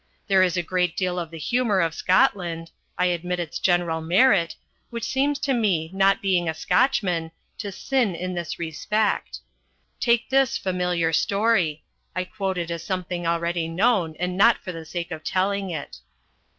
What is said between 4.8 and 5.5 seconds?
which seems